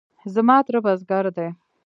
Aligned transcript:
زما 0.33 0.57
تره 0.65 0.79
بزگر 0.85 1.25
دی. 1.35 1.49